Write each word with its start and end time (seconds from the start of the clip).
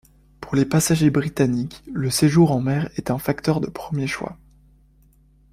Pour 0.39 0.55
les 0.55 0.65
passagers 0.65 1.11
britanniques, 1.11 1.83
le 1.93 2.09
séjour 2.09 2.51
en 2.53 2.59
mer 2.59 2.89
est 2.95 3.11
un 3.11 3.19
facteur 3.19 3.61
de 3.61 3.67
premier 3.69 4.07
choix. 4.07 4.35